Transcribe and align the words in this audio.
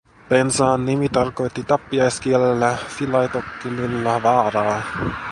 Pensaan 0.29 0.85
nimi 0.85 1.09
tarkoitti 1.09 1.63
tappiaiskielellä, 1.63 2.77
filaitokkililla, 2.97 4.23
vaaraa. 4.23 4.81